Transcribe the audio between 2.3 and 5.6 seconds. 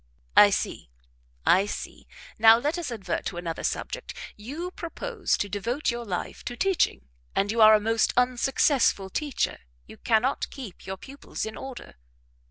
now let us advert to another subject; you propose to